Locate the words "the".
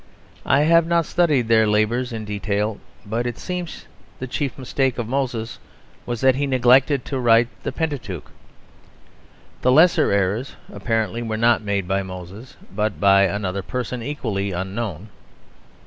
4.17-4.25, 7.61-7.71, 9.61-9.71